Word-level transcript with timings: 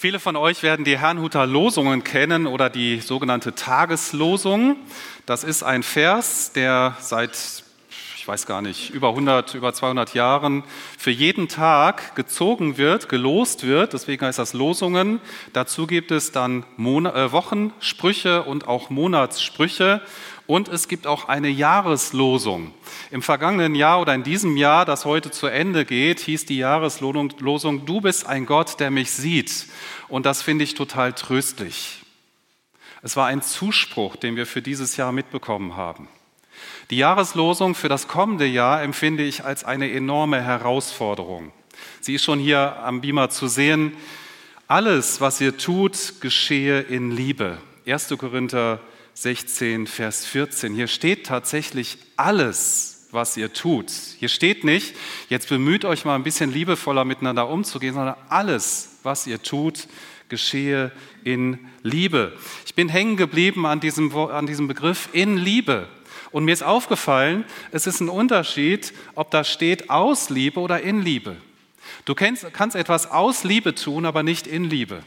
Viele 0.00 0.20
von 0.20 0.36
euch 0.36 0.62
werden 0.62 0.84
die 0.84 0.96
Herrnhuter 0.96 1.44
Losungen 1.44 2.04
kennen 2.04 2.46
oder 2.46 2.70
die 2.70 3.00
sogenannte 3.00 3.56
Tageslosung. 3.56 4.76
Das 5.26 5.42
ist 5.42 5.64
ein 5.64 5.82
Vers, 5.82 6.52
der 6.52 6.96
seit, 7.00 7.64
ich 8.16 8.28
weiß 8.28 8.46
gar 8.46 8.62
nicht, 8.62 8.90
über 8.90 9.08
100, 9.08 9.56
über 9.56 9.74
200 9.74 10.14
Jahren 10.14 10.62
für 10.96 11.10
jeden 11.10 11.48
Tag 11.48 12.14
gezogen 12.14 12.78
wird, 12.78 13.08
gelost 13.08 13.66
wird. 13.66 13.92
Deswegen 13.92 14.24
heißt 14.24 14.38
das 14.38 14.52
Losungen. 14.52 15.20
Dazu 15.52 15.88
gibt 15.88 16.12
es 16.12 16.30
dann 16.30 16.64
Mon 16.76 17.06
äh, 17.06 17.32
Wochensprüche 17.32 18.44
und 18.44 18.68
auch 18.68 18.90
Monatssprüche. 18.90 20.00
Und 20.48 20.68
es 20.68 20.88
gibt 20.88 21.06
auch 21.06 21.28
eine 21.28 21.50
Jahreslosung. 21.50 22.72
Im 23.10 23.20
vergangenen 23.20 23.74
Jahr 23.74 24.00
oder 24.00 24.14
in 24.14 24.22
diesem 24.22 24.56
Jahr, 24.56 24.86
das 24.86 25.04
heute 25.04 25.30
zu 25.30 25.46
Ende 25.46 25.84
geht, 25.84 26.20
hieß 26.20 26.46
die 26.46 26.56
Jahreslosung, 26.56 27.84
du 27.84 28.00
bist 28.00 28.26
ein 28.26 28.46
Gott, 28.46 28.80
der 28.80 28.90
mich 28.90 29.10
sieht. 29.10 29.66
Und 30.08 30.24
das 30.24 30.40
finde 30.40 30.64
ich 30.64 30.72
total 30.72 31.12
tröstlich. 31.12 32.02
Es 33.02 33.14
war 33.14 33.26
ein 33.26 33.42
Zuspruch, 33.42 34.16
den 34.16 34.36
wir 34.36 34.46
für 34.46 34.62
dieses 34.62 34.96
Jahr 34.96 35.12
mitbekommen 35.12 35.76
haben. 35.76 36.08
Die 36.88 36.96
Jahreslosung 36.96 37.74
für 37.74 37.90
das 37.90 38.08
kommende 38.08 38.46
Jahr 38.46 38.82
empfinde 38.82 39.24
ich 39.24 39.44
als 39.44 39.64
eine 39.64 39.92
enorme 39.92 40.42
Herausforderung. 40.42 41.52
Sie 42.00 42.14
ist 42.14 42.24
schon 42.24 42.38
hier 42.38 42.78
am 42.78 43.02
Beamer 43.02 43.28
zu 43.28 43.48
sehen. 43.48 43.92
Alles, 44.66 45.20
was 45.20 45.42
ihr 45.42 45.58
tut, 45.58 46.22
geschehe 46.22 46.80
in 46.80 47.10
Liebe. 47.10 47.58
1. 47.86 48.14
Korinther 48.16 48.80
16, 49.20 49.88
Vers 49.88 50.24
14. 50.26 50.74
Hier 50.74 50.86
steht 50.86 51.26
tatsächlich 51.26 51.98
alles, 52.16 53.08
was 53.10 53.36
ihr 53.36 53.52
tut. 53.52 53.90
Hier 53.90 54.28
steht 54.28 54.62
nicht, 54.62 54.94
jetzt 55.28 55.48
bemüht 55.48 55.84
euch 55.84 56.04
mal 56.04 56.14
ein 56.14 56.22
bisschen 56.22 56.52
liebevoller 56.52 57.04
miteinander 57.04 57.48
umzugehen, 57.48 57.94
sondern 57.94 58.14
alles, 58.28 58.98
was 59.02 59.26
ihr 59.26 59.42
tut, 59.42 59.88
geschehe 60.28 60.92
in 61.24 61.58
Liebe. 61.82 62.38
Ich 62.64 62.76
bin 62.76 62.88
hängen 62.88 63.16
geblieben 63.16 63.66
an 63.66 63.80
diesem, 63.80 64.14
an 64.14 64.46
diesem 64.46 64.68
Begriff 64.68 65.08
in 65.12 65.36
Liebe. 65.36 65.88
Und 66.30 66.44
mir 66.44 66.52
ist 66.52 66.62
aufgefallen, 66.62 67.44
es 67.72 67.88
ist 67.88 67.98
ein 68.00 68.08
Unterschied, 68.10 68.92
ob 69.16 69.32
da 69.32 69.42
steht 69.42 69.90
aus 69.90 70.30
Liebe 70.30 70.60
oder 70.60 70.80
in 70.80 71.02
Liebe. 71.02 71.38
Du 72.04 72.14
kannst, 72.14 72.52
kannst 72.52 72.76
etwas 72.76 73.10
aus 73.10 73.42
Liebe 73.42 73.74
tun, 73.74 74.06
aber 74.06 74.22
nicht 74.22 74.46
in 74.46 74.62
Liebe. 74.62 75.02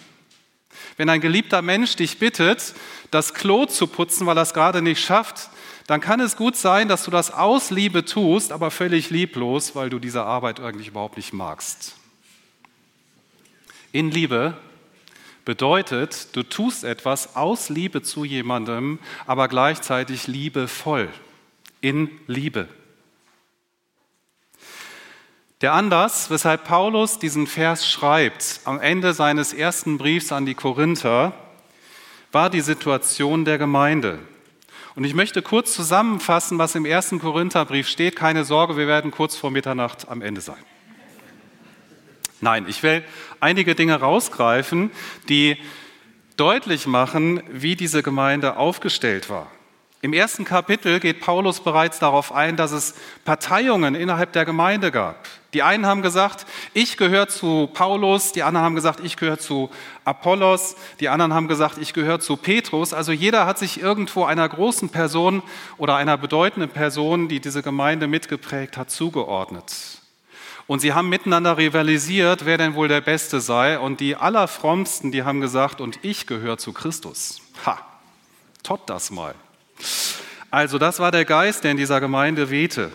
Wenn 0.98 1.10
ein 1.10 1.22
geliebter 1.22 1.62
Mensch 1.62 1.96
dich 1.96 2.20
bittet, 2.20 2.74
das 3.12 3.34
Klo 3.34 3.66
zu 3.66 3.88
putzen, 3.88 4.26
weil 4.26 4.38
er 4.38 4.44
es 4.44 4.54
gerade 4.54 4.82
nicht 4.82 5.04
schafft, 5.04 5.50
dann 5.88 6.00
kann 6.00 6.20
es 6.20 6.38
gut 6.38 6.56
sein, 6.56 6.88
dass 6.88 7.04
du 7.04 7.12
das 7.12 7.32
aus 7.32 7.72
Liebe 7.72 8.06
tust, 8.06 8.52
aber 8.52 8.72
völlig 8.72 9.10
lieblos, 9.10 9.76
weil 9.76 9.90
du 9.90 10.00
diese 10.00 10.24
Arbeit 10.24 10.60
eigentlich 10.60 10.88
überhaupt 10.88 11.18
nicht 11.18 11.34
magst. 11.34 11.96
In 13.92 14.10
Liebe 14.10 14.58
bedeutet, 15.44 16.36
du 16.36 16.44
tust 16.44 16.84
etwas 16.84 17.36
aus 17.36 17.70
Liebe 17.70 18.02
zu 18.02 18.24
jemandem, 18.24 19.00
aber 19.26 19.48
gleichzeitig 19.48 20.28
liebevoll. 20.28 21.10
In 21.82 22.10
Liebe. 22.28 22.70
Der 25.62 25.74
Anlass, 25.74 26.32
weshalb 26.32 26.64
Paulus 26.64 27.20
diesen 27.20 27.46
Vers 27.46 27.88
schreibt, 27.88 28.62
am 28.66 28.80
Ende 28.80 29.14
seines 29.14 29.54
ersten 29.54 30.00
Briefs 30.00 30.32
an 30.32 30.48
die 30.48 30.56
Korinther, 30.56 31.34
war 32.32 32.50
die 32.50 32.62
Situation 32.62 33.46
der 33.46 33.60
Gemeinde. 33.60 34.18
Und 34.96 35.04
ich 35.04 35.14
möchte 35.14 35.44
kurz 35.44 35.76
zusammenfassen, 35.76 36.58
was 36.58 36.74
im 36.74 36.86
ersten 36.86 37.20
Korintherbrief 37.20 37.88
steht. 37.88 38.16
Keine 38.16 38.44
Sorge, 38.44 38.76
wir 38.76 38.88
werden 38.88 39.12
kurz 39.12 39.36
vor 39.36 39.52
Mitternacht 39.52 40.10
am 40.10 40.24
Ende 40.24 40.42
sein. 40.42 40.64
Nein, 42.40 42.66
ich 42.68 42.82
will 42.82 43.04
einige 43.40 43.76
Dinge 43.76 44.00
rausgreifen, 44.00 44.90
die 45.30 45.58
deutlich 46.38 46.88
machen, 46.88 47.44
wie 47.52 47.76
diese 47.76 48.02
Gemeinde 48.02 48.58
aufgestellt 48.58 49.30
war. 49.30 49.52
Im 50.04 50.14
ersten 50.14 50.46
Kapitel 50.46 51.00
geht 51.00 51.22
Paulus 51.22 51.60
bereits 51.60 52.00
darauf 52.00 52.32
ein, 52.32 52.58
dass 52.58 52.72
es 52.72 52.96
Parteiungen 53.24 53.94
innerhalb 53.94 54.34
der 54.34 54.46
Gemeinde 54.46 54.90
gab. 54.90 55.28
Die 55.54 55.62
einen 55.62 55.86
haben 55.86 56.02
gesagt, 56.02 56.48
ich 56.74 56.98
gehöre 56.98 57.28
zu 57.28 57.70
Paulus, 57.72 58.32
die 58.32 58.42
anderen 58.42 58.66
haben 58.66 58.76
gesagt, 58.76 59.02
ich 59.04 59.16
gehöre 59.16 59.38
zu 59.38 59.70
Apollos, 60.04 60.76
die 61.00 61.10
anderen 61.10 61.36
haben 61.36 61.48
gesagt, 61.48 61.78
ich 61.78 61.94
gehöre 61.94 62.20
zu 62.20 62.36
Petrus. 62.36 62.94
Also 62.94 63.12
jeder 63.12 63.46
hat 63.46 63.60
sich 63.60 63.80
irgendwo 63.80 64.24
einer 64.24 64.50
großen 64.50 64.90
Person 64.90 65.44
oder 65.78 65.98
einer 65.98 66.18
bedeutenden 66.18 66.72
Person, 66.72 67.28
die 67.28 67.40
diese 67.40 67.62
Gemeinde 67.62 68.08
mitgeprägt 68.08 68.78
hat, 68.78 68.90
zugeordnet. 68.90 70.02
Und 70.66 70.80
sie 70.80 70.94
haben 70.94 71.10
miteinander 71.10 71.58
rivalisiert, 71.58 72.46
wer 72.46 72.58
denn 72.58 72.74
wohl 72.74 72.88
der 72.88 73.02
Beste 73.02 73.40
sei. 73.40 73.78
Und 73.78 74.00
die 74.00 74.16
Allerfrommsten, 74.16 75.12
die 75.12 75.24
haben 75.24 75.42
gesagt, 75.42 75.80
und 75.80 76.00
ich 76.02 76.26
gehöre 76.26 76.58
zu 76.58 76.74
Christus. 76.74 77.42
Ha, 77.68 77.78
tot 78.64 78.82
das 78.88 79.12
mal. 79.12 79.36
Also 80.52 80.78
das 80.78 81.00
war 81.00 81.12
der 81.12 81.24
Geist, 81.24 81.64
der 81.64 81.72
in 81.72 81.78
dieser 81.78 82.02
Gemeinde 82.02 82.50
wehte. 82.50 82.92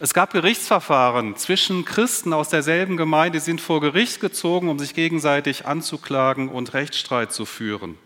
Es 0.00 0.12
gab 0.12 0.32
Gerichtsverfahren 0.32 1.34
zwischen 1.36 1.84
Christen 1.84 2.32
aus 2.34 2.50
derselben 2.50 2.96
Gemeinde, 2.96 3.38
die 3.38 3.44
sind 3.44 3.60
vor 3.60 3.80
Gericht 3.80 4.20
gezogen, 4.20 4.68
um 4.68 4.78
sich 4.78 4.94
gegenseitig 4.94 5.66
anzuklagen 5.66 6.48
und 6.50 6.74
Rechtsstreit 6.74 7.32
zu 7.32 7.46
führen. 7.46 7.96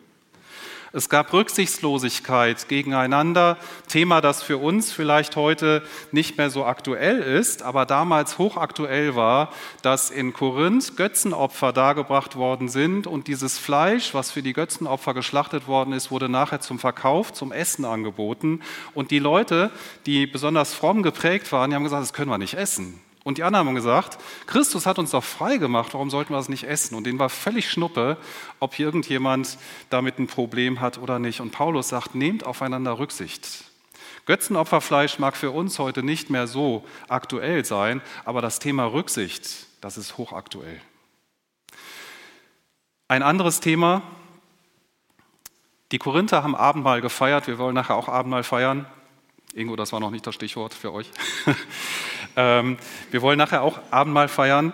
Es 0.94 1.08
gab 1.08 1.32
Rücksichtslosigkeit 1.32 2.68
gegeneinander, 2.68 3.56
Thema, 3.88 4.20
das 4.20 4.42
für 4.42 4.58
uns 4.58 4.92
vielleicht 4.92 5.36
heute 5.36 5.82
nicht 6.10 6.36
mehr 6.36 6.50
so 6.50 6.66
aktuell 6.66 7.18
ist, 7.20 7.62
aber 7.62 7.86
damals 7.86 8.36
hochaktuell 8.36 9.16
war, 9.16 9.54
dass 9.80 10.10
in 10.10 10.34
Korinth 10.34 10.98
Götzenopfer 10.98 11.72
dargebracht 11.72 12.36
worden 12.36 12.68
sind 12.68 13.06
und 13.06 13.26
dieses 13.26 13.56
Fleisch, 13.56 14.12
was 14.12 14.30
für 14.30 14.42
die 14.42 14.52
Götzenopfer 14.52 15.14
geschlachtet 15.14 15.66
worden 15.66 15.94
ist, 15.94 16.10
wurde 16.10 16.28
nachher 16.28 16.60
zum 16.60 16.78
Verkauf, 16.78 17.32
zum 17.32 17.52
Essen 17.52 17.86
angeboten. 17.86 18.60
Und 18.92 19.10
die 19.10 19.18
Leute, 19.18 19.70
die 20.04 20.26
besonders 20.26 20.74
fromm 20.74 21.02
geprägt 21.02 21.52
waren, 21.52 21.70
die 21.70 21.76
haben 21.76 21.84
gesagt, 21.84 22.02
das 22.02 22.12
können 22.12 22.30
wir 22.30 22.36
nicht 22.36 22.54
essen. 22.54 23.00
Und 23.24 23.38
die 23.38 23.44
anderen 23.44 23.68
haben 23.68 23.74
gesagt, 23.74 24.18
Christus 24.46 24.86
hat 24.86 24.98
uns 24.98 25.12
doch 25.12 25.22
frei 25.22 25.58
gemacht, 25.58 25.94
warum 25.94 26.10
sollten 26.10 26.32
wir 26.32 26.38
das 26.38 26.48
nicht 26.48 26.64
essen? 26.64 26.96
Und 26.96 27.04
denen 27.04 27.18
war 27.18 27.28
völlig 27.28 27.70
schnuppe, 27.70 28.16
ob 28.58 28.74
hier 28.74 28.86
irgendjemand 28.86 29.58
damit 29.90 30.18
ein 30.18 30.26
Problem 30.26 30.80
hat 30.80 30.98
oder 30.98 31.18
nicht. 31.18 31.40
Und 31.40 31.52
Paulus 31.52 31.88
sagt, 31.88 32.14
nehmt 32.14 32.44
aufeinander 32.44 32.98
Rücksicht. 32.98 33.64
Götzenopferfleisch 34.26 35.18
mag 35.18 35.36
für 35.36 35.50
uns 35.50 35.78
heute 35.78 36.02
nicht 36.02 36.30
mehr 36.30 36.46
so 36.46 36.84
aktuell 37.08 37.64
sein, 37.64 38.00
aber 38.24 38.40
das 38.40 38.58
Thema 38.58 38.86
Rücksicht, 38.86 39.66
das 39.80 39.96
ist 39.96 40.16
hochaktuell. 40.16 40.80
Ein 43.08 43.22
anderes 43.22 43.60
Thema, 43.60 44.02
die 45.90 45.98
Korinther 45.98 46.42
haben 46.42 46.56
Abendmahl 46.56 47.00
gefeiert, 47.00 47.46
wir 47.46 47.58
wollen 47.58 47.74
nachher 47.74 47.96
auch 47.96 48.08
Abendmahl 48.08 48.44
feiern. 48.44 48.86
Ingo, 49.54 49.76
das 49.76 49.92
war 49.92 50.00
noch 50.00 50.10
nicht 50.10 50.26
das 50.26 50.34
Stichwort 50.34 50.72
für 50.72 50.94
euch. 50.94 51.10
ähm, 52.36 52.78
wir 53.10 53.20
wollen 53.20 53.36
nachher 53.36 53.62
auch 53.62 53.78
Abendmahl 53.90 54.28
feiern. 54.28 54.72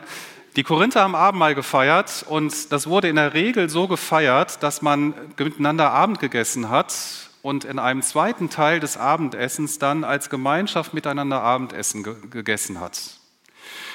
Die 0.54 0.62
Korinther 0.62 1.02
haben 1.02 1.16
Abendmahl 1.16 1.56
gefeiert 1.56 2.24
und 2.28 2.70
das 2.70 2.86
wurde 2.86 3.08
in 3.08 3.16
der 3.16 3.34
Regel 3.34 3.68
so 3.70 3.88
gefeiert, 3.88 4.62
dass 4.62 4.80
man 4.80 5.14
miteinander 5.36 5.90
Abend 5.90 6.20
gegessen 6.20 6.68
hat 6.68 6.94
und 7.42 7.64
in 7.64 7.80
einem 7.80 8.02
zweiten 8.02 8.50
Teil 8.50 8.78
des 8.78 8.96
Abendessens 8.96 9.80
dann 9.80 10.04
als 10.04 10.30
Gemeinschaft 10.30 10.94
miteinander 10.94 11.42
Abendessen 11.42 12.04
ge 12.04 12.14
gegessen 12.30 12.78
hat. 12.78 13.18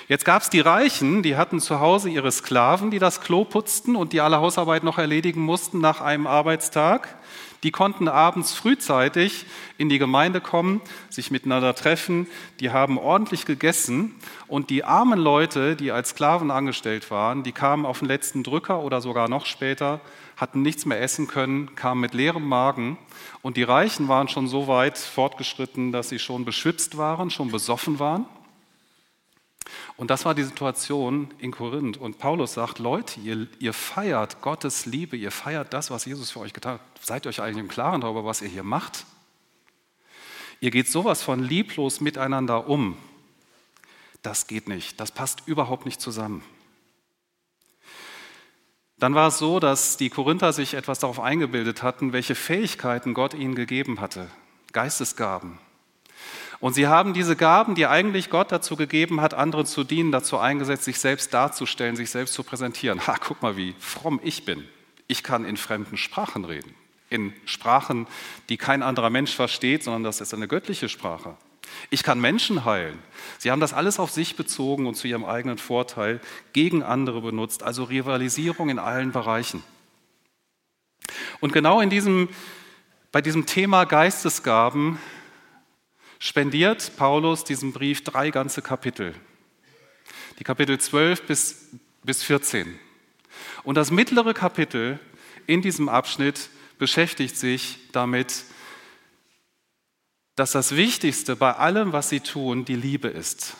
Jetzt 0.09 0.25
gab 0.25 0.41
es 0.41 0.49
die 0.49 0.59
Reichen, 0.59 1.23
die 1.23 1.37
hatten 1.37 1.61
zu 1.61 1.79
Hause 1.79 2.09
ihre 2.09 2.31
Sklaven, 2.31 2.91
die 2.91 2.99
das 2.99 3.21
Klo 3.21 3.45
putzten 3.45 3.95
und 3.95 4.11
die 4.11 4.19
alle 4.19 4.41
Hausarbeit 4.41 4.83
noch 4.83 4.97
erledigen 4.97 5.41
mussten 5.41 5.79
nach 5.79 6.01
einem 6.01 6.27
Arbeitstag. 6.27 7.17
Die 7.63 7.71
konnten 7.71 8.09
abends 8.09 8.53
frühzeitig 8.53 9.45
in 9.77 9.87
die 9.87 9.97
Gemeinde 9.97 10.41
kommen, 10.41 10.81
sich 11.09 11.31
miteinander 11.31 11.73
treffen, 11.73 12.27
die 12.59 12.71
haben 12.71 12.97
ordentlich 12.97 13.45
gegessen. 13.45 14.15
Und 14.47 14.69
die 14.69 14.83
armen 14.83 15.17
Leute, 15.17 15.75
die 15.77 15.91
als 15.91 16.09
Sklaven 16.09 16.51
angestellt 16.51 17.09
waren, 17.09 17.43
die 17.43 17.53
kamen 17.53 17.85
auf 17.85 17.99
den 17.99 18.09
letzten 18.09 18.43
Drücker 18.43 18.81
oder 18.81 18.99
sogar 18.99 19.29
noch 19.29 19.45
später, 19.45 20.01
hatten 20.35 20.61
nichts 20.61 20.85
mehr 20.85 21.01
essen 21.01 21.27
können, 21.27 21.73
kamen 21.75 22.01
mit 22.01 22.13
leerem 22.13 22.47
Magen. 22.47 22.97
Und 23.41 23.55
die 23.55 23.63
Reichen 23.63 24.09
waren 24.09 24.27
schon 24.27 24.47
so 24.47 24.67
weit 24.67 24.97
fortgeschritten, 24.97 25.91
dass 25.91 26.09
sie 26.09 26.19
schon 26.19 26.43
beschwipst 26.43 26.97
waren, 26.97 27.29
schon 27.29 27.49
besoffen 27.49 27.99
waren. 27.99 28.25
Und 29.95 30.09
das 30.09 30.25
war 30.25 30.35
die 30.35 30.43
Situation 30.43 31.33
in 31.37 31.51
Korinth. 31.51 31.97
Und 31.97 32.17
Paulus 32.17 32.53
sagt, 32.53 32.79
Leute, 32.79 33.19
ihr, 33.19 33.47
ihr 33.59 33.73
feiert 33.73 34.41
Gottes 34.41 34.85
Liebe, 34.85 35.15
ihr 35.15 35.31
feiert 35.31 35.73
das, 35.73 35.91
was 35.91 36.05
Jesus 36.05 36.31
für 36.31 36.39
euch 36.39 36.53
getan 36.53 36.73
hat. 36.73 36.81
Seid 37.01 37.25
ihr 37.25 37.29
euch 37.29 37.41
eigentlich 37.41 37.59
im 37.59 37.69
Klaren 37.69 38.01
darüber, 38.01 38.25
was 38.25 38.41
ihr 38.41 38.49
hier 38.49 38.63
macht? 38.63 39.05
Ihr 40.59 40.71
geht 40.71 40.87
sowas 40.87 41.21
von 41.21 41.43
lieblos 41.43 42.01
miteinander 42.01 42.67
um. 42.67 42.97
Das 44.21 44.47
geht 44.47 44.67
nicht. 44.67 44.99
Das 44.99 45.11
passt 45.11 45.43
überhaupt 45.45 45.85
nicht 45.85 45.99
zusammen. 45.99 46.43
Dann 48.97 49.15
war 49.15 49.27
es 49.27 49.37
so, 49.37 49.59
dass 49.59 49.97
die 49.97 50.09
Korinther 50.09 50.53
sich 50.53 50.75
etwas 50.75 50.99
darauf 50.99 51.19
eingebildet 51.19 51.83
hatten, 51.83 52.13
welche 52.13 52.35
Fähigkeiten 52.35 53.13
Gott 53.13 53.33
ihnen 53.33 53.55
gegeben 53.55 53.99
hatte. 53.99 54.29
Geistesgaben. 54.71 55.59
Und 56.63 56.75
sie 56.75 56.87
haben 56.87 57.13
diese 57.13 57.35
Gaben, 57.35 57.75
die 57.75 57.87
eigentlich 57.87 58.29
Gott 58.29 58.49
dazu 58.49 58.77
gegeben 58.77 59.19
hat, 59.19 59.33
anderen 59.33 59.65
zu 59.65 59.83
dienen, 59.83 60.13
dazu 60.13 60.37
eingesetzt, 60.37 60.85
sich 60.85 60.97
selbst 60.97 61.33
darzustellen, 61.33 61.97
sich 61.97 62.09
selbst 62.09 62.33
zu 62.33 62.41
präsentieren. 62.41 63.05
Ha, 63.05 63.17
guck 63.19 63.41
mal, 63.41 63.57
wie 63.57 63.75
fromm 63.79 64.21
ich 64.23 64.45
bin. 64.45 64.63
Ich 65.07 65.23
kann 65.23 65.43
in 65.43 65.57
fremden 65.57 65.97
Sprachen 65.97 66.45
reden. 66.45 66.73
In 67.09 67.33
Sprachen, 67.43 68.07
die 68.47 68.55
kein 68.55 68.81
anderer 68.81 69.09
Mensch 69.09 69.35
versteht, 69.35 69.83
sondern 69.83 70.05
das 70.05 70.21
ist 70.21 70.33
eine 70.33 70.47
göttliche 70.47 70.87
Sprache. 70.87 71.35
Ich 71.89 72.01
kann 72.01 72.21
Menschen 72.21 72.63
heilen. 72.63 72.97
Sie 73.39 73.51
haben 73.51 73.59
das 73.59 73.73
alles 73.73 73.99
auf 73.99 74.11
sich 74.11 74.37
bezogen 74.37 74.87
und 74.87 74.95
zu 74.95 75.09
ihrem 75.09 75.25
eigenen 75.25 75.57
Vorteil 75.57 76.21
gegen 76.53 76.81
andere 76.81 77.19
benutzt, 77.19 77.61
also 77.61 77.83
Rivalisierung 77.83 78.69
in 78.69 78.79
allen 78.79 79.11
Bereichen. 79.11 79.63
Und 81.41 81.51
genau 81.51 81.81
in 81.81 81.89
diesem, 81.89 82.29
bei 83.11 83.21
diesem 83.21 83.45
Thema 83.47 83.83
Geistesgaben 83.83 84.97
spendiert 86.23 86.95
Paulus 86.95 87.43
diesem 87.43 87.73
Brief 87.73 88.01
drei 88.01 88.31
ganze 88.31 88.61
Kapitel. 88.61 89.13
Die 90.39 90.45
Kapitel 90.45 90.79
12 90.79 91.23
bis, 91.23 91.69
bis 92.01 92.23
14. 92.23 92.79
Und 93.63 93.75
das 93.75 93.91
mittlere 93.91 94.33
Kapitel 94.33 95.01
in 95.47 95.61
diesem 95.61 95.89
Abschnitt 95.89 96.49
beschäftigt 96.77 97.35
sich 97.35 97.77
damit, 97.91 98.45
dass 100.37 100.53
das 100.53 100.77
Wichtigste 100.77 101.35
bei 101.35 101.57
allem, 101.57 101.91
was 101.91 102.07
sie 102.07 102.21
tun, 102.21 102.63
die 102.63 102.77
Liebe 102.77 103.09
ist. 103.09 103.57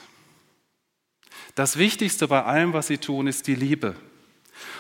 Das 1.56 1.78
Wichtigste 1.78 2.30
bei 2.30 2.44
allem, 2.46 2.72
was 2.72 2.88
sie 2.88 2.98
tun, 2.98 3.28
ist 3.28 3.48
die 3.48 3.56
Liebe. 3.56 3.98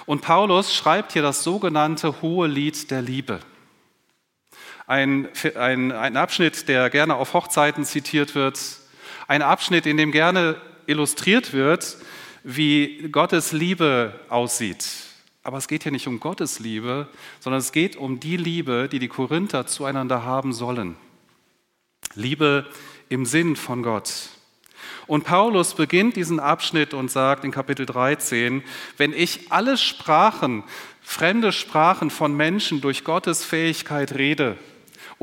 Und 0.05 0.21
Paulus 0.21 0.73
schreibt 0.73 1.11
hier 1.11 1.21
das 1.21 1.43
sogenannte 1.43 2.21
hohe 2.21 2.47
Lied 2.47 2.91
der 2.91 3.01
Liebe 3.01 3.41
ein, 4.87 5.29
ein, 5.55 5.91
ein 5.91 6.17
Abschnitt, 6.17 6.67
der 6.67 6.89
gerne 6.89 7.15
auf 7.15 7.33
Hochzeiten 7.33 7.85
zitiert 7.85 8.35
wird, 8.35 8.59
ein 9.27 9.41
Abschnitt, 9.41 9.85
in 9.85 9.97
dem 9.97 10.11
gerne 10.11 10.59
illustriert 10.85 11.53
wird, 11.53 11.97
wie 12.43 13.07
Gottes 13.11 13.51
Liebe 13.51 14.19
aussieht. 14.29 14.85
Aber 15.43 15.57
es 15.57 15.67
geht 15.67 15.83
hier 15.83 15.91
nicht 15.91 16.07
um 16.07 16.19
Gottes 16.19 16.59
Liebe, 16.59 17.07
sondern 17.39 17.59
es 17.59 17.71
geht 17.71 17.95
um 17.95 18.19
die 18.19 18.37
Liebe, 18.37 18.87
die 18.91 18.99
die 18.99 19.07
Korinther 19.07 19.65
zueinander 19.65 20.23
haben 20.23 20.53
sollen. 20.53 20.95
Liebe 22.15 22.65
im 23.09 23.25
Sinn 23.25 23.55
von 23.55 23.83
Gott. 23.83 24.29
Und 25.05 25.25
Paulus 25.25 25.73
beginnt 25.73 26.15
diesen 26.15 26.39
Abschnitt 26.39 26.93
und 26.93 27.11
sagt 27.11 27.43
in 27.43 27.51
Kapitel 27.51 27.85
13, 27.85 28.63
wenn 28.97 29.13
ich 29.13 29.51
alle 29.51 29.77
Sprachen, 29.77 30.63
fremde 31.01 31.51
Sprachen 31.51 32.09
von 32.09 32.35
Menschen 32.35 32.79
durch 32.79 33.03
Gottes 33.03 33.43
Fähigkeit 33.43 34.13
rede, 34.15 34.57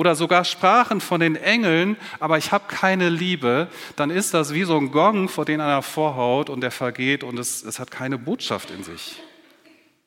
oder 0.01 0.15
sogar 0.15 0.47
Sprachen 0.47 1.03
von 1.03 1.21
den 1.21 1.37
Engeln, 1.37 1.99
aber 2.21 2.39
ich 2.39 2.53
habe 2.53 2.65
keine 2.69 3.11
Liebe, 3.11 3.69
dann 3.97 4.09
ist 4.09 4.33
das 4.33 4.55
wie 4.55 4.65
so 4.65 4.79
ein 4.79 4.93
Gong, 4.93 5.29
vor 5.29 5.45
den 5.45 5.61
einer 5.61 5.83
vorhaut 5.83 6.49
und 6.49 6.63
der 6.63 6.71
vergeht 6.71 7.23
und 7.23 7.39
es, 7.39 7.63
es 7.63 7.79
hat 7.79 7.91
keine 7.91 8.17
Botschaft 8.17 8.71
in 8.71 8.83
sich. 8.83 9.21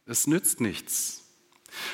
Es 0.07 0.25
nützt 0.25 0.61
nichts. 0.61 1.25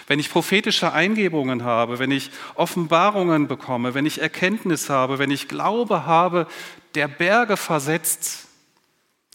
Wenn 0.08 0.18
ich 0.18 0.32
prophetische 0.32 0.94
Eingebungen 0.94 1.66
habe, 1.66 2.00
wenn 2.00 2.10
ich 2.10 2.32
Offenbarungen 2.56 3.50
bekomme, 3.50 3.94
wenn 3.94 4.06
ich 4.06 4.22
Erkenntnis 4.22 4.90
habe, 4.90 5.20
wenn 5.20 5.30
ich 5.30 5.50
Glaube 5.50 6.06
habe, 6.06 6.48
der 6.96 7.10
Berge 7.10 7.58
versetzt, 7.58 8.48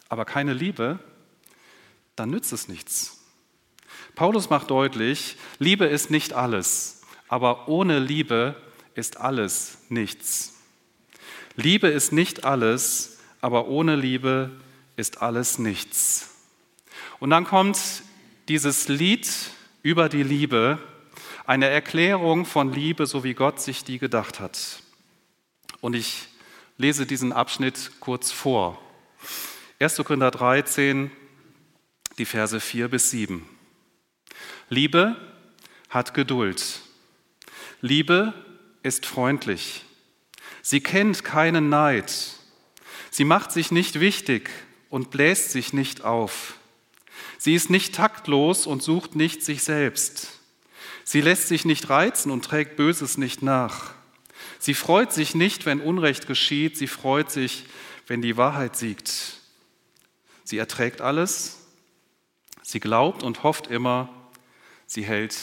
aber 0.09 0.25
keine 0.25 0.55
Liebe, 0.55 0.99
dann 2.17 2.31
nützt 2.31 2.55
es 2.55 2.69
nichts. 2.69 3.19
Paulus 4.15 4.49
macht 4.49 4.71
deutlich, 4.71 5.37
Liebe 5.59 5.85
ist 5.85 6.11
nicht 6.11 6.33
alles 6.33 7.04
aber 7.29 7.69
ohne 7.69 7.99
Liebe 7.99 8.57
ist 8.95 9.19
alles 9.19 9.79
nichts. 9.89 10.55
Liebe 11.57 11.89
ist 11.89 12.13
nicht 12.13 12.45
alles, 12.45 13.19
aber 13.41 13.69
ohne 13.69 13.97
Liebe 13.97 14.51
ist 14.97 15.23
alles 15.23 15.59
nichts. 15.59 16.31
Und 17.21 17.31
dann 17.31 17.45
kommt 17.45 17.79
dieses 18.49 18.89
Lied 18.89 19.31
über 19.83 20.09
die 20.09 20.23
Liebe, 20.23 20.79
eine 21.47 21.69
Erklärung 21.69 22.47
von 22.47 22.73
Liebe, 22.73 23.07
so 23.07 23.23
wie 23.23 23.35
Gott 23.35 23.61
sich 23.61 23.85
die 23.85 23.99
gedacht 23.99 24.41
hat. 24.41 24.83
Und 25.81 25.95
ich 25.95 26.29
lese 26.79 27.07
diesen 27.07 27.33
Abschnitt 27.33 27.93
kurz 28.01 28.33
vor. 28.33 28.81
1. 29.79 29.97
Korinther 29.99 30.31
13, 30.31 31.11
die 32.19 32.25
Verse 32.25 32.59
4 32.59 32.89
bis 32.89 33.11
7. 33.11 33.47
Liebe 34.69 35.17
hat 35.91 36.15
Geduld. 36.15 36.81
Liebe 37.85 38.33
ist 38.83 39.05
freundlich. 39.05 39.85
Sie 40.63 40.81
kennt 40.81 41.23
keinen 41.23 41.69
Neid. 41.69 42.15
Sie 43.11 43.25
macht 43.25 43.53
sich 43.53 43.71
nicht 43.71 44.01
wichtig 44.01 44.49
und 44.89 45.11
bläst 45.11 45.51
sich 45.51 45.75
nicht 45.75 46.03
auf. 46.03 46.55
Sie 47.37 47.55
ist 47.55 47.69
nicht 47.69 47.95
taktlos 47.95 48.67
und 48.67 48.83
sucht 48.83 49.17
nicht 49.17 49.43
sich 49.43 49.63
selbst. 49.63 50.41
Sie 51.05 51.21
lässt 51.21 51.49
sich 51.49 51.67
nicht 51.67 51.91
reizen 51.91 52.31
und 52.31 52.43
trägt 52.43 52.77
Böses 52.77 53.19
nicht 53.19 53.43
nach. 53.43 53.93
Sie 54.59 54.73
freut 54.73 55.13
sich 55.13 55.35
nicht, 55.35 55.67
wenn 55.67 55.83
Unrecht 55.83 56.27
geschieht. 56.27 56.79
Sie 56.79 56.87
freut 56.87 57.31
sich, 57.31 57.67
wenn 58.07 58.23
die 58.23 58.39
Wahrheit 58.39 58.77
siegt. 58.77 59.41
Sie 60.43 60.57
erträgt 60.57 61.03
alles. 61.03 61.59
Sie 62.63 62.81
glaubt 62.81 63.23
und 63.23 63.43
hofft 63.43 63.67
immer. 63.67 64.09
Sie 64.87 65.05
hält 65.05 65.37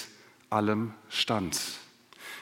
allem 0.49 0.95
stand. 1.07 1.59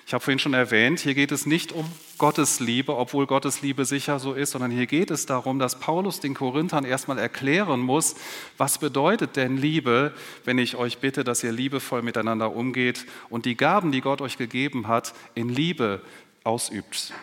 Ich 0.10 0.14
habe 0.16 0.24
vorhin 0.24 0.40
schon 0.40 0.56
erwähnt, 0.56 1.02
hier 1.02 1.14
geht 1.14 1.32
es 1.32 1.46
nicht 1.46 1.72
um 1.72 1.88
Gottes 2.18 2.60
Liebe, 2.60 2.98
obwohl 2.98 3.28
Gottes 3.28 3.62
Liebe 3.62 3.86
sicher 3.86 4.18
so 4.18 4.34
ist, 4.34 4.50
sondern 4.50 4.72
hier 4.72 4.88
geht 4.88 5.12
es 5.12 5.28
darum, 5.28 5.60
dass 5.60 5.80
Paulus 5.80 6.20
den 6.20 6.34
Korinthern 6.34 6.84
erstmal 6.84 7.20
erklären 7.20 7.80
muss, 7.80 8.16
was 8.58 8.80
bedeutet 8.80 9.36
denn 9.36 9.56
Liebe, 9.56 10.16
wenn 10.46 10.58
ich 10.58 10.78
euch 10.78 10.98
bitte, 10.98 11.24
dass 11.24 11.44
ihr 11.44 11.52
liebevoll 11.52 12.02
miteinander 12.02 12.56
umgeht 12.56 13.06
und 13.30 13.46
die 13.46 13.56
Gaben, 13.56 13.92
die 13.92 14.02
Gott 14.02 14.20
euch 14.20 14.40
gegeben 14.40 14.88
hat, 14.88 15.14
in 15.36 15.48
Liebe 15.48 16.02
ausübt. 16.44 17.14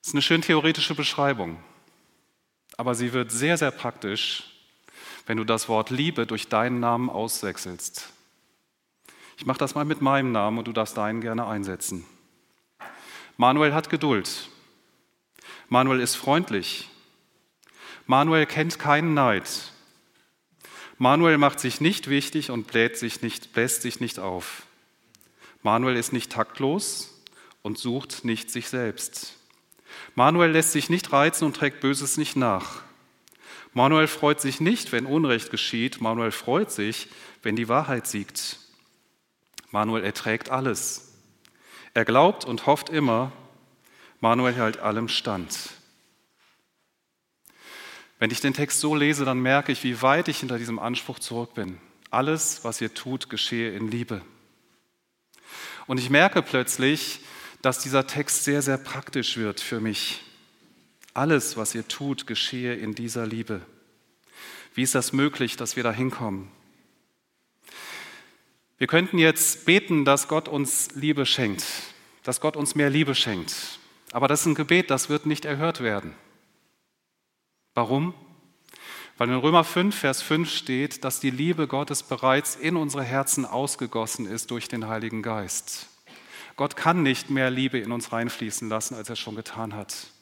Das 0.00 0.08
ist 0.08 0.14
eine 0.14 0.22
schön 0.22 0.40
theoretische 0.40 0.94
Beschreibung, 0.94 1.58
aber 2.78 2.94
sie 2.94 3.12
wird 3.12 3.30
sehr, 3.30 3.58
sehr 3.58 3.70
praktisch 3.70 4.57
wenn 5.28 5.36
du 5.36 5.44
das 5.44 5.68
Wort 5.68 5.90
Liebe 5.90 6.26
durch 6.26 6.48
deinen 6.48 6.80
Namen 6.80 7.10
auswechselst. 7.10 8.08
Ich 9.36 9.44
mache 9.44 9.58
das 9.58 9.74
mal 9.74 9.84
mit 9.84 10.00
meinem 10.00 10.32
Namen 10.32 10.56
und 10.56 10.66
du 10.66 10.72
darfst 10.72 10.96
deinen 10.96 11.20
gerne 11.20 11.46
einsetzen. 11.46 12.06
Manuel 13.36 13.74
hat 13.74 13.90
Geduld. 13.90 14.48
Manuel 15.68 16.00
ist 16.00 16.14
freundlich. 16.14 16.88
Manuel 18.06 18.46
kennt 18.46 18.78
keinen 18.78 19.12
Neid. 19.12 19.70
Manuel 20.96 21.36
macht 21.36 21.60
sich 21.60 21.82
nicht 21.82 22.08
wichtig 22.08 22.50
und 22.50 22.66
bläht 22.66 22.96
sich 22.96 23.20
nicht, 23.20 23.52
bläst 23.52 23.82
sich 23.82 24.00
nicht 24.00 24.18
auf. 24.18 24.62
Manuel 25.62 25.96
ist 25.96 26.14
nicht 26.14 26.32
taktlos 26.32 27.22
und 27.60 27.76
sucht 27.76 28.24
nicht 28.24 28.50
sich 28.50 28.70
selbst. 28.70 29.36
Manuel 30.14 30.52
lässt 30.52 30.72
sich 30.72 30.88
nicht 30.88 31.12
reizen 31.12 31.44
und 31.44 31.54
trägt 31.54 31.80
Böses 31.82 32.16
nicht 32.16 32.34
nach. 32.34 32.87
Manuel 33.78 34.08
freut 34.08 34.40
sich 34.40 34.58
nicht, 34.58 34.90
wenn 34.90 35.06
Unrecht 35.06 35.52
geschieht. 35.52 36.00
Manuel 36.00 36.32
freut 36.32 36.72
sich, 36.72 37.06
wenn 37.44 37.54
die 37.54 37.68
Wahrheit 37.68 38.08
siegt. 38.08 38.58
Manuel 39.70 40.02
erträgt 40.02 40.50
alles. 40.50 41.12
Er 41.94 42.04
glaubt 42.04 42.44
und 42.44 42.66
hofft 42.66 42.88
immer. 42.88 43.30
Manuel 44.18 44.54
hält 44.54 44.80
allem 44.80 45.06
stand. 45.06 45.56
Wenn 48.18 48.32
ich 48.32 48.40
den 48.40 48.52
Text 48.52 48.80
so 48.80 48.96
lese, 48.96 49.24
dann 49.24 49.38
merke 49.38 49.70
ich, 49.70 49.84
wie 49.84 50.02
weit 50.02 50.26
ich 50.26 50.40
hinter 50.40 50.58
diesem 50.58 50.80
Anspruch 50.80 51.20
zurück 51.20 51.54
bin. 51.54 51.78
Alles, 52.10 52.64
was 52.64 52.80
ihr 52.80 52.92
tut, 52.94 53.30
geschehe 53.30 53.70
in 53.76 53.92
Liebe. 53.92 54.22
Und 55.86 55.98
ich 55.98 56.10
merke 56.10 56.42
plötzlich, 56.42 57.20
dass 57.62 57.78
dieser 57.78 58.08
Text 58.08 58.42
sehr, 58.42 58.60
sehr 58.60 58.78
praktisch 58.78 59.36
wird 59.36 59.60
für 59.60 59.78
mich. 59.78 60.24
Alles, 61.18 61.56
was 61.56 61.74
ihr 61.74 61.88
tut, 61.88 62.28
geschehe 62.28 62.74
in 62.74 62.94
dieser 62.94 63.26
Liebe. 63.26 63.60
Wie 64.72 64.84
ist 64.84 64.94
das 64.94 65.12
möglich, 65.12 65.56
dass 65.56 65.74
wir 65.74 65.82
da 65.82 65.90
hinkommen? 65.90 66.48
Wir 68.76 68.86
könnten 68.86 69.18
jetzt 69.18 69.66
beten, 69.66 70.04
dass 70.04 70.28
Gott 70.28 70.46
uns 70.46 70.90
Liebe 70.94 71.26
schenkt, 71.26 71.64
dass 72.22 72.40
Gott 72.40 72.56
uns 72.56 72.76
mehr 72.76 72.88
Liebe 72.88 73.16
schenkt. 73.16 73.80
Aber 74.12 74.28
das 74.28 74.42
ist 74.42 74.46
ein 74.46 74.54
Gebet, 74.54 74.92
das 74.92 75.08
wird 75.08 75.26
nicht 75.26 75.44
erhört 75.44 75.80
werden. 75.80 76.14
Warum? 77.74 78.14
Weil 79.16 79.30
in 79.30 79.34
Römer 79.34 79.64
5, 79.64 79.98
Vers 79.98 80.22
5 80.22 80.48
steht, 80.48 81.02
dass 81.02 81.18
die 81.18 81.30
Liebe 81.30 81.66
Gottes 81.66 82.04
bereits 82.04 82.54
in 82.54 82.76
unsere 82.76 83.02
Herzen 83.02 83.44
ausgegossen 83.44 84.24
ist 84.24 84.52
durch 84.52 84.68
den 84.68 84.86
Heiligen 84.86 85.22
Geist. 85.22 85.88
Gott 86.54 86.76
kann 86.76 87.02
nicht 87.02 87.28
mehr 87.28 87.50
Liebe 87.50 87.80
in 87.80 87.90
uns 87.90 88.12
reinfließen 88.12 88.68
lassen, 88.68 88.94
als 88.94 89.08
er 89.08 89.16
schon 89.16 89.34
getan 89.34 89.74
hat. 89.74 90.12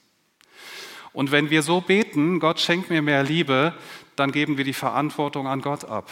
Und 1.16 1.32
wenn 1.32 1.49
wir 1.49 1.62
so 1.62 1.80
beten, 1.80 2.40
Gott 2.40 2.61
schenkt 2.61 2.90
mir 2.90 3.00
mehr 3.00 3.23
Liebe, 3.23 3.73
dann 4.16 4.32
geben 4.32 4.58
wir 4.58 4.64
die 4.64 4.75
Verantwortung 4.75 5.46
an 5.46 5.62
Gott 5.62 5.87
ab. 5.87 6.11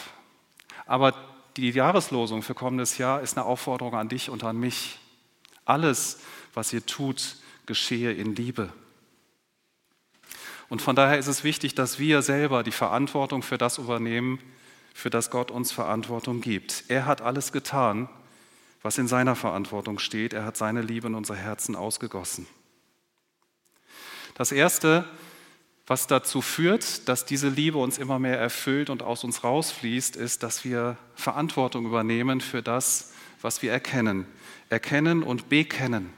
Aber 0.87 1.13
die 1.57 1.69
Jahreslosung 1.69 2.41
für 2.41 2.55
kommendes 2.55 2.97
Jahr 2.97 3.21
ist 3.21 3.37
eine 3.37 3.45
Aufforderung 3.45 3.93
an 3.93 4.09
dich 4.09 4.31
und 4.31 4.43
an 4.43 4.59
mich. 4.59 4.97
Alles, 5.63 6.21
was 6.55 6.73
ihr 6.73 6.83
tut, 6.87 7.35
geschehe 7.67 8.13
in 8.13 8.33
Liebe. 8.33 8.73
Und 10.69 10.81
von 10.81 10.95
daher 10.95 11.19
ist 11.19 11.27
es 11.27 11.43
wichtig, 11.43 11.75
dass 11.75 11.99
wir 11.99 12.23
selber 12.23 12.63
die 12.63 12.71
Verantwortung 12.71 13.43
für 13.43 13.59
das 13.59 13.77
übernehmen, 13.77 14.39
für 14.95 15.11
das 15.11 15.29
Gott 15.29 15.51
uns 15.51 15.71
Verantwortung 15.71 16.41
gibt. 16.41 16.85
Er 16.87 17.05
hat 17.05 17.21
alles 17.21 17.51
getan, 17.51 18.09
was 18.81 18.97
in 18.97 19.07
seiner 19.07 19.35
Verantwortung 19.35 19.99
steht. 19.99 20.33
Er 20.33 20.45
hat 20.45 20.57
seine 20.57 20.81
Liebe 20.81 21.05
in 21.05 21.13
unser 21.13 21.35
Herzen 21.35 21.75
ausgegossen. 21.75 22.47
Das 24.35 24.51
Erste, 24.51 25.05
was 25.87 26.07
dazu 26.07 26.41
führt, 26.41 27.07
dass 27.07 27.25
diese 27.25 27.47
Liebe 27.47 27.77
uns 27.77 27.97
immer 27.97 28.19
mehr 28.19 28.37
erfüllt 28.37 28.89
und 28.89 29.01
aus 29.01 29.23
uns 29.23 29.43
rausfließt, 29.43 30.17
ist, 30.17 30.43
dass 30.43 30.65
wir 30.65 30.97
Verantwortung 31.15 31.85
übernehmen 31.85 32.41
für 32.41 32.61
das, 32.61 33.13
was 33.41 33.61
wir 33.61 33.71
erkennen. 33.71 34.27
Erkennen 34.69 35.23
und 35.23 35.47
bekennen. 35.47 36.11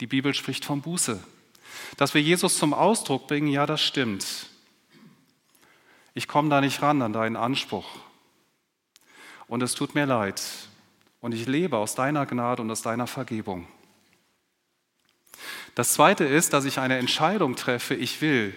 Die 0.00 0.08
Bibel 0.08 0.34
spricht 0.34 0.64
von 0.64 0.82
Buße. 0.82 1.22
Dass 1.96 2.12
wir 2.12 2.20
Jesus 2.20 2.58
zum 2.58 2.74
Ausdruck 2.74 3.28
bringen, 3.28 3.48
ja, 3.48 3.66
das 3.66 3.80
stimmt. 3.80 4.46
Ich 6.12 6.26
komme 6.26 6.48
da 6.48 6.60
nicht 6.60 6.82
ran 6.82 7.02
an 7.02 7.12
deinen 7.12 7.36
Anspruch. 7.36 7.86
Und 9.46 9.62
es 9.62 9.74
tut 9.74 9.94
mir 9.94 10.06
leid. 10.06 10.42
Und 11.20 11.34
ich 11.34 11.46
lebe 11.46 11.76
aus 11.76 11.94
deiner 11.94 12.26
Gnade 12.26 12.62
und 12.62 12.70
aus 12.70 12.82
deiner 12.82 13.06
Vergebung. 13.06 13.68
Das 15.74 15.92
Zweite 15.92 16.24
ist, 16.24 16.52
dass 16.52 16.64
ich 16.64 16.78
eine 16.78 16.98
Entscheidung 16.98 17.56
treffe, 17.56 17.94
ich 17.94 18.20
will 18.20 18.54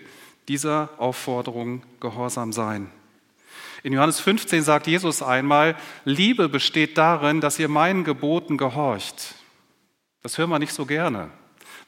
dieser 0.47 0.89
Aufforderung 0.97 1.83
gehorsam 1.99 2.51
sein. 2.51 2.89
In 3.83 3.93
Johannes 3.93 4.19
15 4.19 4.63
sagt 4.63 4.87
Jesus 4.87 5.21
einmal, 5.21 5.75
Liebe 6.05 6.47
besteht 6.47 6.97
darin, 6.97 7.41
dass 7.41 7.59
ihr 7.59 7.67
meinen 7.67 8.03
Geboten 8.03 8.57
gehorcht. 8.57 9.35
Das 10.21 10.37
hören 10.37 10.49
wir 10.49 10.59
nicht 10.59 10.73
so 10.73 10.85
gerne, 10.85 11.29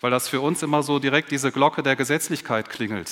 weil 0.01 0.11
das 0.11 0.27
für 0.27 0.41
uns 0.41 0.61
immer 0.61 0.83
so 0.83 0.99
direkt 0.99 1.31
diese 1.31 1.51
Glocke 1.51 1.83
der 1.83 1.95
Gesetzlichkeit 1.95 2.69
klingelt. 2.69 3.11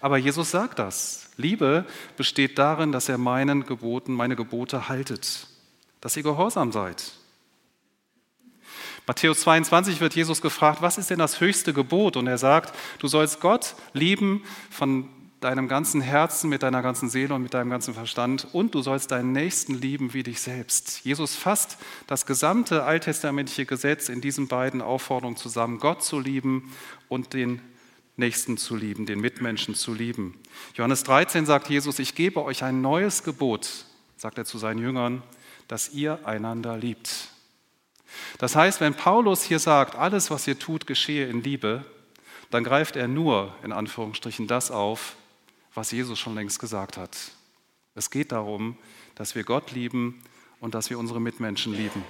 Aber 0.00 0.16
Jesus 0.16 0.50
sagt 0.50 0.78
das. 0.78 1.30
Liebe 1.36 1.84
besteht 2.16 2.58
darin, 2.58 2.92
dass 2.92 3.08
er 3.08 3.18
meinen 3.18 3.66
Geboten, 3.66 4.14
meine 4.14 4.36
Gebote 4.36 4.88
haltet, 4.88 5.46
dass 6.00 6.16
ihr 6.16 6.22
gehorsam 6.22 6.72
seid. 6.72 7.12
Matthäus 9.10 9.40
22 9.40 10.00
wird 10.00 10.14
Jesus 10.14 10.40
gefragt, 10.40 10.82
was 10.82 10.96
ist 10.96 11.10
denn 11.10 11.18
das 11.18 11.40
höchste 11.40 11.72
Gebot? 11.72 12.16
Und 12.16 12.28
er 12.28 12.38
sagt, 12.38 12.72
du 13.00 13.08
sollst 13.08 13.40
Gott 13.40 13.74
lieben 13.92 14.44
von 14.70 15.08
deinem 15.40 15.66
ganzen 15.66 16.00
Herzen, 16.00 16.48
mit 16.48 16.62
deiner 16.62 16.80
ganzen 16.80 17.10
Seele 17.10 17.34
und 17.34 17.42
mit 17.42 17.52
deinem 17.52 17.70
ganzen 17.70 17.92
Verstand 17.92 18.46
und 18.52 18.72
du 18.72 18.82
sollst 18.82 19.10
deinen 19.10 19.32
Nächsten 19.32 19.74
lieben 19.74 20.14
wie 20.14 20.22
dich 20.22 20.40
selbst. 20.40 21.00
Jesus 21.04 21.34
fasst 21.34 21.76
das 22.06 22.24
gesamte 22.24 22.84
alttestamentliche 22.84 23.66
Gesetz 23.66 24.08
in 24.08 24.20
diesen 24.20 24.46
beiden 24.46 24.80
Aufforderungen 24.80 25.36
zusammen, 25.36 25.80
Gott 25.80 26.04
zu 26.04 26.20
lieben 26.20 26.72
und 27.08 27.32
den 27.32 27.60
Nächsten 28.16 28.58
zu 28.58 28.76
lieben, 28.76 29.06
den 29.06 29.18
Mitmenschen 29.18 29.74
zu 29.74 29.92
lieben. 29.92 30.38
Johannes 30.74 31.02
13 31.02 31.46
sagt 31.46 31.68
Jesus, 31.68 31.98
ich 31.98 32.14
gebe 32.14 32.44
euch 32.44 32.62
ein 32.62 32.80
neues 32.80 33.24
Gebot, 33.24 33.86
sagt 34.16 34.38
er 34.38 34.44
zu 34.44 34.58
seinen 34.58 34.78
Jüngern, 34.78 35.24
dass 35.66 35.88
ihr 35.92 36.24
einander 36.28 36.76
liebt. 36.76 37.30
Das 38.38 38.56
heißt, 38.56 38.80
wenn 38.80 38.94
Paulus 38.94 39.42
hier 39.42 39.58
sagt, 39.58 39.94
alles, 39.96 40.30
was 40.30 40.46
ihr 40.46 40.58
tut, 40.58 40.86
geschehe 40.86 41.26
in 41.28 41.42
Liebe, 41.42 41.84
dann 42.50 42.64
greift 42.64 42.96
er 42.96 43.08
nur 43.08 43.54
in 43.62 43.72
Anführungsstrichen 43.72 44.46
das 44.46 44.70
auf, 44.70 45.16
was 45.74 45.92
Jesus 45.92 46.18
schon 46.18 46.34
längst 46.34 46.58
gesagt 46.58 46.96
hat. 46.96 47.16
Es 47.94 48.10
geht 48.10 48.32
darum, 48.32 48.76
dass 49.14 49.34
wir 49.34 49.44
Gott 49.44 49.72
lieben 49.72 50.22
und 50.58 50.74
dass 50.74 50.90
wir 50.90 50.98
unsere 50.98 51.20
Mitmenschen 51.20 51.72
lieben. 51.74 52.04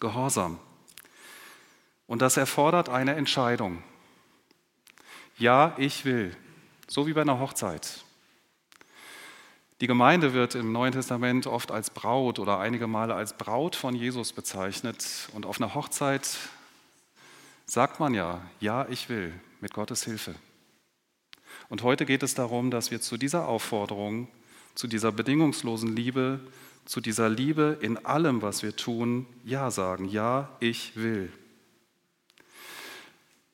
Gehorsam. 0.00 0.58
Und 2.06 2.22
das 2.22 2.36
erfordert 2.36 2.88
eine 2.88 3.14
Entscheidung. 3.14 3.82
Ja, 5.38 5.74
ich 5.76 6.04
will. 6.04 6.36
So 6.88 7.06
wie 7.06 7.12
bei 7.12 7.22
einer 7.22 7.38
Hochzeit. 7.38 8.04
Die 9.80 9.86
Gemeinde 9.86 10.34
wird 10.34 10.56
im 10.56 10.72
Neuen 10.72 10.92
Testament 10.92 11.46
oft 11.46 11.70
als 11.70 11.88
Braut 11.88 12.38
oder 12.38 12.58
einige 12.58 12.86
Male 12.86 13.14
als 13.14 13.32
Braut 13.32 13.74
von 13.74 13.94
Jesus 13.94 14.34
bezeichnet. 14.34 15.30
Und 15.32 15.46
auf 15.46 15.58
einer 15.58 15.74
Hochzeit 15.74 16.36
sagt 17.64 17.98
man 17.98 18.12
ja, 18.12 18.42
ja, 18.60 18.86
ich 18.90 19.08
will, 19.08 19.32
mit 19.62 19.72
Gottes 19.72 20.04
Hilfe. 20.04 20.34
Und 21.70 21.82
heute 21.82 22.04
geht 22.04 22.22
es 22.22 22.34
darum, 22.34 22.70
dass 22.70 22.90
wir 22.90 23.00
zu 23.00 23.16
dieser 23.16 23.48
Aufforderung, 23.48 24.28
zu 24.74 24.86
dieser 24.86 25.12
bedingungslosen 25.12 25.96
Liebe, 25.96 26.40
zu 26.84 27.00
dieser 27.00 27.30
Liebe 27.30 27.78
in 27.80 28.04
allem, 28.04 28.42
was 28.42 28.62
wir 28.62 28.76
tun, 28.76 29.24
Ja 29.44 29.70
sagen. 29.70 30.04
Ja, 30.04 30.50
ich 30.60 30.94
will. 30.96 31.32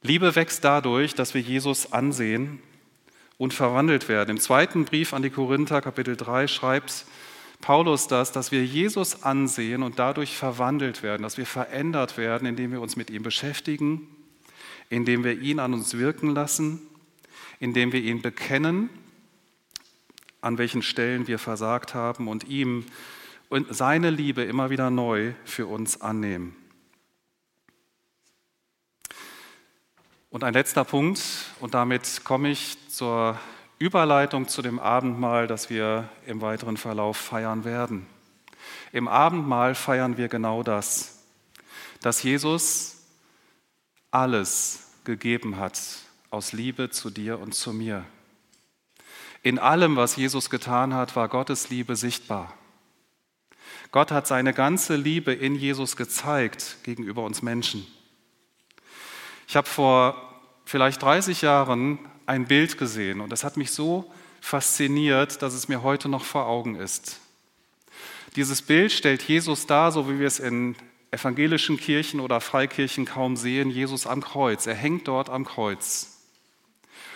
Liebe 0.03 0.35
wächst 0.35 0.65
dadurch, 0.65 1.15
dass 1.15 1.35
wir 1.35 1.41
Jesus 1.41 1.93
ansehen 1.93 2.61
und 3.39 3.55
verwandelt 3.55 4.09
werden. 4.09 4.31
Im 4.31 4.41
zweiten 4.41 4.85
Brief 4.85 5.13
an 5.13 5.23
die 5.23 5.31
Korinther, 5.31 5.81
Kapitel 5.81 6.17
3, 6.17 6.47
schreibt 6.47 7.05
Paulus 7.61 8.07
das, 8.07 8.33
dass 8.33 8.53
wir 8.53 8.65
Jesus 8.65 9.23
ansehen 9.23 9.83
und 9.83 9.99
dadurch 9.99 10.37
verwandelt 10.37 11.03
werden, 11.03 11.23
dass 11.23 11.39
wir 11.39 11.47
verändert 11.47 12.19
werden, 12.19 12.47
indem 12.47 12.73
wir 12.73 12.81
uns 12.81 12.97
mit 12.97 13.11
ihm 13.11 13.23
beschäftigen, 13.23 14.07
indem 14.91 15.25
wir 15.25 15.41
ihn 15.41 15.59
an 15.59 15.75
uns 15.75 15.95
wirken 15.95 16.31
lassen 16.31 16.81
indem 17.61 17.93
wir 17.93 18.01
ihn 18.01 18.23
bekennen, 18.23 18.91
an 20.41 20.59
welchen 20.59 20.83
Stellen 20.83 21.27
wir 21.27 21.39
versagt 21.39 21.95
haben 21.95 22.29
und 22.29 22.45
ihm 22.45 22.85
und 23.49 23.75
seine 23.75 24.11
Liebe 24.11 24.43
immer 24.43 24.71
wieder 24.71 24.91
neu 24.91 25.33
für 25.45 25.67
uns 25.67 26.01
annehmen. 26.01 26.57
Und 30.37 30.45
ein 30.45 30.53
letzter 30.53 30.85
Punkt, 30.85 31.23
und 31.61 31.73
damit 31.73 32.23
komme 32.23 32.51
ich 32.51 32.77
zur 32.91 33.41
Überleitung 33.79 34.49
zu 34.49 34.61
dem 34.61 34.79
Abendmahl, 34.79 35.47
das 35.47 35.71
wir 35.71 36.11
im 36.27 36.43
weiteren 36.43 36.77
Verlauf 36.77 37.17
feiern 37.17 37.65
werden. 37.65 38.07
Im 38.93 39.09
Abendmahl 39.09 39.75
feiern 39.75 40.19
wir 40.19 40.29
genau 40.29 40.63
das, 40.63 41.25
dass 42.03 42.23
Jesus 42.23 42.99
alles 44.11 44.91
gegeben 45.05 45.57
hat, 45.57 45.81
aus 46.29 46.53
Liebe 46.53 46.91
zu 46.91 47.09
dir 47.09 47.39
und 47.39 47.55
zu 47.55 47.73
mir. 47.73 48.05
In 49.43 49.59
allem, 49.59 49.97
was 49.97 50.17
Jesus 50.17 50.51
getan 50.51 50.93
hat, 50.93 51.17
war 51.17 51.31
Gottes 51.31 51.71
Liebe 51.71 51.97
sichtbar. 51.97 52.53
Gott 53.91 54.11
hat 54.11 54.27
seine 54.27 54.53
ganze 54.53 54.97
Liebe 54.97 55.33
in 55.33 55.55
Jesus 55.55 55.97
gezeigt 55.97 56.77
gegenüber 56.83 57.23
uns 57.23 57.41
Menschen. 57.41 57.87
Ich 59.49 59.55
habe 59.55 59.69
vor 59.69 60.26
vielleicht 60.67 61.01
30 61.01 61.41
Jahren 61.41 61.99
ein 62.27 62.47
Bild 62.47 62.77
gesehen 62.77 63.23
und 63.23 63.31
das 63.31 63.45
hat 63.45 63.57
mich 63.57 63.71
so 63.71 64.13
fasziniert, 64.43 65.41
dass 65.41 65.55
es 65.55 65.69
mir 65.69 65.83
heute 65.83 66.09
noch 66.11 66.25
vor 66.25 66.47
Augen 66.47 66.75
ist. 66.75 67.21
Dieses 68.35 68.61
Bild 68.61 68.93
stellt 68.93 69.23
Jesus 69.23 69.67
dar, 69.67 69.93
so 69.93 70.11
wie 70.11 70.19
wir 70.19 70.27
es 70.27 70.41
in 70.41 70.77
evangelischen 71.11 71.79
Kirchen 71.79 72.21
oder 72.21 72.41
Freikirchen 72.41 73.07
kaum 73.07 73.37
sehen, 73.37 73.71
Jesus 73.71 74.07
am 74.07 74.23
Kreuz. 74.23 74.67
Er 74.67 74.75
hängt 74.75 75.09
dort 75.09 75.31
am 75.31 75.47
Kreuz. 75.47 76.19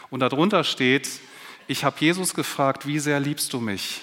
Und 0.09 0.21
darunter 0.21 0.65
steht, 0.65 1.21
ich 1.67 1.85
habe 1.85 1.97
Jesus 2.01 2.35
gefragt, 2.35 2.87
wie 2.87 2.99
sehr 2.99 3.21
liebst 3.21 3.53
du 3.53 3.61
mich? 3.61 4.01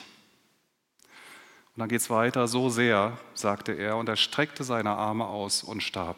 Und 1.76 1.82
dann 1.82 1.90
geht 1.90 2.02
es 2.02 2.10
weiter, 2.10 2.48
so 2.48 2.70
sehr, 2.70 3.18
sagte 3.34 3.72
er, 3.72 3.98
und 3.98 4.10
er 4.10 4.16
streckte 4.16 4.64
seine 4.64 4.92
Arme 4.92 5.26
aus 5.26 5.64
und 5.64 5.82
starb. 5.82 6.18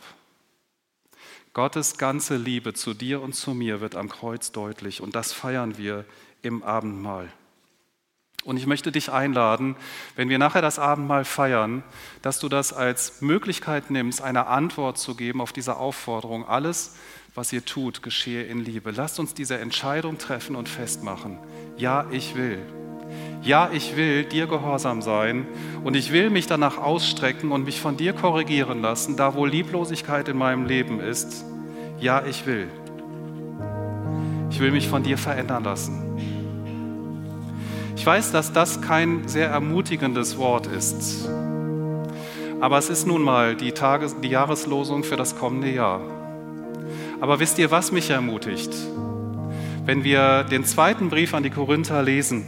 Gottes 1.53 1.97
ganze 1.97 2.37
Liebe 2.37 2.73
zu 2.73 2.93
dir 2.93 3.21
und 3.21 3.33
zu 3.33 3.53
mir 3.53 3.81
wird 3.81 3.95
am 3.95 4.09
Kreuz 4.09 4.51
deutlich 4.51 5.01
und 5.01 5.15
das 5.15 5.33
feiern 5.33 5.77
wir 5.77 6.05
im 6.41 6.63
Abendmahl. 6.63 7.29
Und 8.45 8.55
ich 8.57 8.65
möchte 8.65 8.91
dich 8.91 9.11
einladen, 9.11 9.75
wenn 10.15 10.29
wir 10.29 10.39
nachher 10.39 10.61
das 10.61 10.79
Abendmahl 10.79 11.25
feiern, 11.25 11.83
dass 12.21 12.39
du 12.39 12.47
das 12.47 12.71
als 12.71 13.21
Möglichkeit 13.21 13.91
nimmst, 13.91 14.21
eine 14.21 14.47
Antwort 14.47 14.97
zu 14.97 15.15
geben 15.15 15.41
auf 15.41 15.51
diese 15.51 15.75
Aufforderung, 15.75 16.47
alles, 16.47 16.95
was 17.35 17.51
ihr 17.51 17.65
tut, 17.65 18.01
geschehe 18.01 18.43
in 18.43 18.63
Liebe. 18.63 18.91
Lasst 18.91 19.19
uns 19.19 19.33
diese 19.33 19.57
Entscheidung 19.59 20.17
treffen 20.17 20.55
und 20.55 20.69
festmachen. 20.69 21.37
Ja, 21.77 22.07
ich 22.11 22.35
will. 22.35 22.59
Ja, 23.41 23.69
ich 23.71 23.95
will 23.95 24.25
dir 24.25 24.47
gehorsam 24.47 25.01
sein 25.01 25.47
und 25.83 25.95
ich 25.95 26.11
will 26.11 26.29
mich 26.29 26.47
danach 26.47 26.77
ausstrecken 26.77 27.51
und 27.51 27.63
mich 27.63 27.79
von 27.79 27.95
dir 27.95 28.11
korrigieren 28.11 28.81
lassen, 28.81 29.15
da 29.15 29.33
wo 29.33 29.45
Lieblosigkeit 29.45 30.27
in 30.27 30.37
meinem 30.37 30.65
Leben 30.65 30.99
ist. 30.99 31.45
Ja, 31.99 32.23
ich 32.25 32.45
will. 32.45 32.67
Ich 34.51 34.59
will 34.59 34.71
mich 34.71 34.89
von 34.89 35.03
dir 35.03 35.17
verändern 35.17 35.63
lassen. 35.63 36.03
Ich 37.95 38.05
weiß, 38.05 38.31
dass 38.31 38.51
das 38.51 38.81
kein 38.81 39.27
sehr 39.27 39.49
ermutigendes 39.49 40.37
Wort 40.37 40.67
ist. 40.67 41.29
Aber 42.59 42.77
es 42.77 42.89
ist 42.89 43.07
nun 43.07 43.21
mal 43.21 43.55
die, 43.55 43.71
Tages-, 43.71 44.19
die 44.21 44.29
Jahreslosung 44.29 45.05
für 45.05 45.15
das 45.15 45.37
kommende 45.37 45.71
Jahr. 45.71 46.01
Aber 47.21 47.39
wisst 47.39 47.57
ihr, 47.57 47.71
was 47.71 47.93
mich 47.93 48.09
ermutigt? 48.09 48.73
Wenn 49.85 50.03
wir 50.03 50.43
den 50.43 50.65
zweiten 50.65 51.09
Brief 51.09 51.33
an 51.33 51.43
die 51.43 51.49
Korinther 51.49 52.03
lesen, 52.03 52.45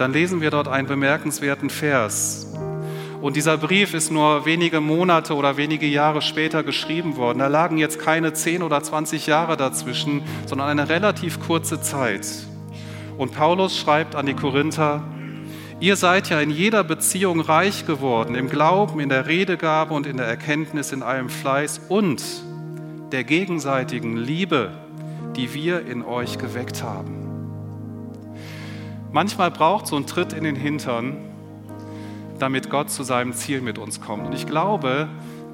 dann 0.00 0.12
lesen 0.14 0.40
wir 0.40 0.50
dort 0.50 0.66
einen 0.66 0.88
bemerkenswerten 0.88 1.68
Vers. 1.68 2.46
Und 3.20 3.36
dieser 3.36 3.58
Brief 3.58 3.92
ist 3.92 4.10
nur 4.10 4.46
wenige 4.46 4.80
Monate 4.80 5.34
oder 5.34 5.58
wenige 5.58 5.86
Jahre 5.86 6.22
später 6.22 6.62
geschrieben 6.62 7.16
worden. 7.16 7.40
Da 7.40 7.48
lagen 7.48 7.76
jetzt 7.76 7.98
keine 7.98 8.32
10 8.32 8.62
oder 8.62 8.82
20 8.82 9.26
Jahre 9.26 9.58
dazwischen, 9.58 10.22
sondern 10.46 10.68
eine 10.68 10.88
relativ 10.88 11.38
kurze 11.40 11.82
Zeit. 11.82 12.26
Und 13.18 13.34
Paulus 13.34 13.78
schreibt 13.78 14.16
an 14.16 14.24
die 14.24 14.34
Korinther, 14.34 15.02
Ihr 15.80 15.96
seid 15.96 16.28
ja 16.28 16.40
in 16.40 16.50
jeder 16.50 16.84
Beziehung 16.84 17.40
reich 17.40 17.86
geworden, 17.86 18.34
im 18.34 18.50
Glauben, 18.50 19.00
in 19.00 19.08
der 19.08 19.26
Redegabe 19.26 19.94
und 19.94 20.06
in 20.06 20.18
der 20.18 20.26
Erkenntnis, 20.26 20.92
in 20.92 21.02
allem 21.02 21.30
Fleiß 21.30 21.80
und 21.88 22.22
der 23.12 23.24
gegenseitigen 23.24 24.16
Liebe, 24.16 24.72
die 25.36 25.54
wir 25.54 25.86
in 25.86 26.04
euch 26.04 26.38
geweckt 26.38 26.82
haben. 26.82 27.19
Manchmal 29.12 29.50
braucht 29.50 29.88
so 29.88 29.96
ein 29.96 30.06
Tritt 30.06 30.32
in 30.32 30.44
den 30.44 30.54
Hintern, 30.54 31.16
damit 32.38 32.70
Gott 32.70 32.90
zu 32.90 33.02
seinem 33.02 33.32
Ziel 33.32 33.60
mit 33.60 33.76
uns 33.76 34.00
kommt. 34.00 34.26
Und 34.26 34.34
ich 34.34 34.46
glaube, 34.46 35.08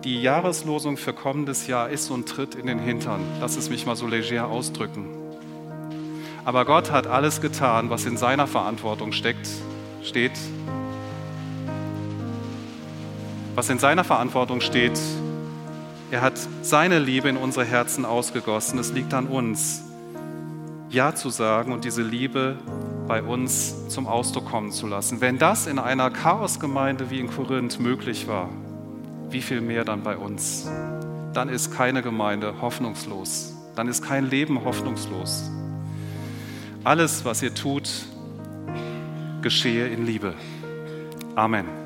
die 0.04 0.20
Jahreslosung 0.20 0.98
für 0.98 1.14
kommendes 1.14 1.66
Jahr 1.66 1.88
ist 1.88 2.04
so 2.04 2.14
ein 2.14 2.26
Tritt 2.26 2.54
in 2.54 2.66
den 2.66 2.78
Hintern. 2.78 3.20
Lass 3.40 3.56
es 3.56 3.70
mich 3.70 3.86
mal 3.86 3.96
so 3.96 4.06
leger 4.06 4.48
ausdrücken. 4.48 5.06
Aber 6.44 6.66
Gott 6.66 6.92
hat 6.92 7.06
alles 7.06 7.40
getan, 7.40 7.88
was 7.88 8.04
in 8.04 8.18
seiner 8.18 8.46
Verantwortung 8.46 9.12
steckt, 9.12 9.48
steht, 10.02 10.38
was 13.54 13.70
in 13.70 13.78
seiner 13.78 14.04
Verantwortung 14.04 14.60
steht. 14.60 15.00
Er 16.10 16.20
hat 16.20 16.38
seine 16.60 16.98
Liebe 16.98 17.30
in 17.30 17.38
unsere 17.38 17.64
Herzen 17.64 18.04
ausgegossen. 18.04 18.78
Es 18.78 18.92
liegt 18.92 19.14
an 19.14 19.26
uns, 19.26 19.82
Ja 20.90 21.14
zu 21.14 21.30
sagen 21.30 21.72
und 21.72 21.84
diese 21.84 22.02
Liebe 22.02 22.58
bei 23.06 23.22
uns 23.22 23.88
zum 23.88 24.06
Ausdruck 24.06 24.50
kommen 24.50 24.72
zu 24.72 24.86
lassen. 24.86 25.20
Wenn 25.20 25.38
das 25.38 25.66
in 25.66 25.78
einer 25.78 26.10
Chaosgemeinde 26.10 27.10
wie 27.10 27.20
in 27.20 27.30
Korinth 27.30 27.78
möglich 27.78 28.26
war, 28.26 28.48
wie 29.30 29.42
viel 29.42 29.60
mehr 29.60 29.84
dann 29.84 30.02
bei 30.02 30.16
uns? 30.16 30.68
Dann 31.32 31.48
ist 31.48 31.72
keine 31.72 32.02
Gemeinde 32.02 32.60
hoffnungslos. 32.60 33.54
Dann 33.74 33.88
ist 33.88 34.02
kein 34.02 34.28
Leben 34.28 34.64
hoffnungslos. 34.64 35.50
Alles, 36.84 37.24
was 37.24 37.42
ihr 37.42 37.54
tut, 37.54 37.88
geschehe 39.42 39.88
in 39.88 40.06
Liebe. 40.06 40.34
Amen. 41.34 41.85